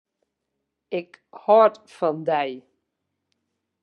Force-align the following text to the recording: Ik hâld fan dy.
Ik 0.99 1.11
hâld 1.43 1.75
fan 1.95 2.17
dy. 2.29 2.49